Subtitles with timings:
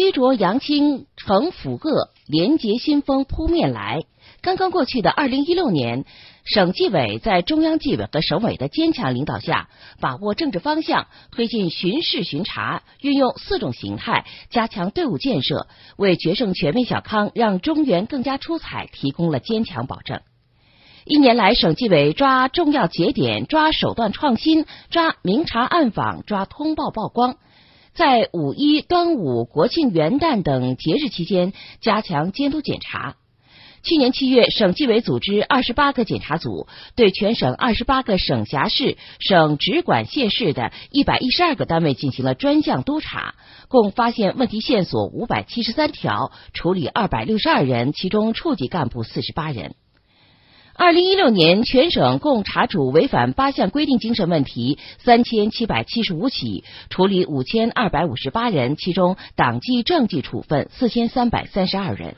[0.00, 4.00] 西浊扬清惩腐恶，廉洁新风扑面来。
[4.40, 6.06] 刚刚过去的二零一六年，
[6.42, 9.68] 省纪委在中央纪委和省委的坚强领导下，
[10.00, 15.66] 把握政治方向，推进巡视巡查，运用四种形态加强队伍建设，
[15.98, 20.22] 为决胜全面小康、让中原更加出彩提供了坚强保证。
[21.04, 27.36] 一年来，省纪委抓重要节点，抓手段创新，抓明察暗访，抓通报曝光，
[28.00, 31.52] 在五一、端午、国庆、元旦等节日期间
[31.82, 33.16] 加强监督检查。
[33.82, 36.66] 去年七月，省纪委组织二十八个检查组，
[36.96, 43.34] 对全省二十八个省辖市、省直管县市的一百一十二个单位进行了专项督查，
[43.68, 49.74] 共发现问题线索五百七十三条，处理二百六十二人，其中处级干部四十八人。
[50.82, 62.16] 二零一六年，全省共查处违反八项规定精神问题三千七百七十五起，处理五千二百五十八人，其中党纪政纪处分四千三百三十二人。